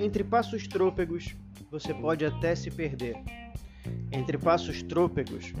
[0.00, 1.34] Entre passos trôpegos,
[1.72, 3.16] você pode até se perder.
[4.12, 5.52] Entre passos trôpegos,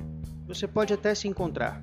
[0.46, 1.82] você pode até se encontrar.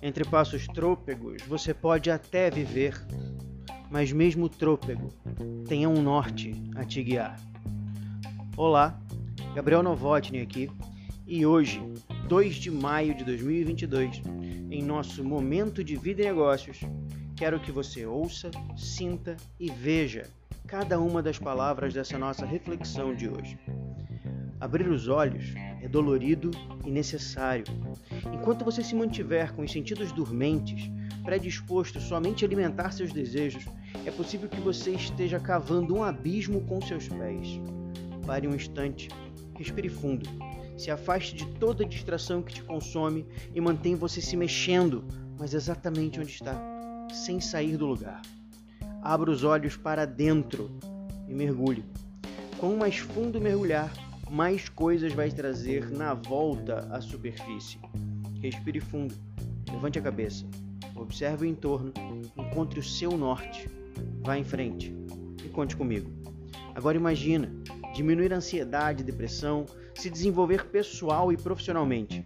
[0.00, 2.98] Entre passos trôpegos, você pode até viver.
[3.90, 5.12] Mas mesmo trôpego,
[5.68, 7.38] tenha um norte a te guiar.
[8.56, 8.98] Olá,
[9.54, 10.70] Gabriel Novotny aqui,
[11.26, 11.82] e hoje,
[12.28, 14.22] 2 de maio de 2022,
[14.70, 16.80] em nosso momento de vida e negócios,
[17.36, 20.30] quero que você ouça, sinta e veja
[20.66, 23.58] cada uma das palavras dessa nossa reflexão de hoje.
[24.60, 26.50] Abrir os olhos é dolorido
[26.86, 27.64] e necessário.
[28.32, 30.90] Enquanto você se mantiver com os sentidos dormentes,
[31.24, 33.64] predisposto somente a alimentar seus desejos,
[34.06, 37.60] é possível que você esteja cavando um abismo com seus pés.
[38.24, 39.08] Pare um instante,
[39.56, 40.28] respire fundo,
[40.76, 45.04] se afaste de toda distração que te consome e mantém você se mexendo,
[45.38, 46.56] mas exatamente onde está,
[47.12, 48.22] sem sair do lugar.
[49.04, 50.70] Abra os olhos para dentro
[51.26, 51.84] e mergulhe.
[52.56, 53.92] Quanto mais fundo mergulhar,
[54.30, 57.80] mais coisas vai trazer na volta à superfície.
[58.40, 59.12] Respire fundo,
[59.72, 60.46] levante a cabeça,
[60.94, 61.92] observe o entorno,
[62.36, 63.68] encontre o seu norte,
[64.20, 64.94] vá em frente
[65.44, 66.08] e conte comigo.
[66.72, 67.52] Agora imagina
[67.92, 69.66] diminuir a ansiedade, depressão,
[69.96, 72.24] se desenvolver pessoal e profissionalmente.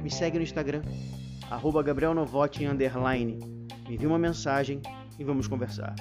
[0.00, 0.82] Me segue no Instagram,
[1.50, 2.64] arroba Gabriel Novotti.
[2.64, 4.80] Me envie uma mensagem
[5.20, 5.94] e vamos conversar.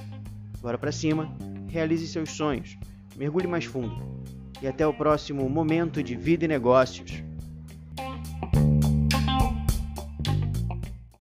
[0.62, 1.30] Bora para cima,
[1.67, 2.78] realize seus sonhos,
[3.17, 3.95] mergulhe mais fundo.
[4.62, 7.23] E até o próximo momento de vida e negócios.